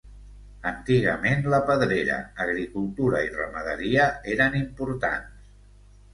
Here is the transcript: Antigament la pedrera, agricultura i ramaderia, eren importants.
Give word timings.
Antigament 0.69 1.43
la 1.53 1.59
pedrera, 1.67 2.15
agricultura 2.47 3.21
i 3.27 3.31
ramaderia, 3.35 4.09
eren 4.35 4.61
importants. 4.63 5.55